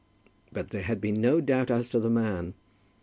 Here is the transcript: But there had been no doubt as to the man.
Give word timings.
But 0.51 0.69
there 0.69 0.81
had 0.81 0.99
been 0.99 1.21
no 1.21 1.41
doubt 1.41 1.69
as 1.69 1.89
to 1.89 1.99
the 1.99 2.09
man. 2.09 2.55